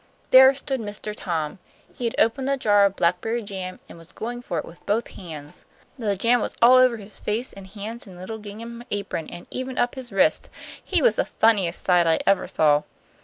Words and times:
There 0.31 0.55
stood 0.55 0.79
Mister 0.79 1.13
Tom. 1.13 1.59
He 1.93 2.05
had 2.05 2.15
opened 2.17 2.49
a 2.49 2.57
jar 2.57 2.85
of 2.85 2.95
blackberry 2.95 3.43
jam, 3.43 3.79
and 3.87 3.99
was 3.99 4.07
just 4.07 4.15
going 4.15 4.41
for 4.41 4.57
it 4.57 4.65
with 4.65 4.83
both 4.87 5.09
hands. 5.11 5.63
The 5.95 6.15
jam 6.15 6.41
was 6.41 6.55
all 6.59 6.77
over 6.77 6.97
his 6.97 7.19
face 7.19 7.53
and 7.53 7.67
hair 7.67 7.91
and 7.91 8.17
little 8.17 8.39
gingham 8.39 8.83
apron, 8.89 9.27
and 9.29 9.45
even 9.51 9.77
up 9.77 9.93
his 9.93 10.11
wrists. 10.11 10.49
He 10.83 11.03
was 11.03 11.17
the 11.17 11.25
funniest 11.25 11.85
sight 11.85 12.07
I 12.07 12.19
ever 12.25 12.47
saw." 12.47 12.81